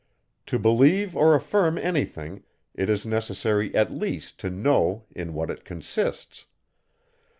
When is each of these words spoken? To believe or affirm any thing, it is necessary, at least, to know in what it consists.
To 0.47 0.57
believe 0.57 1.15
or 1.15 1.35
affirm 1.35 1.77
any 1.77 2.05
thing, 2.05 2.41
it 2.73 2.89
is 2.89 3.05
necessary, 3.05 3.71
at 3.75 3.91
least, 3.91 4.39
to 4.39 4.49
know 4.49 5.05
in 5.15 5.35
what 5.35 5.51
it 5.51 5.63
consists. 5.63 6.47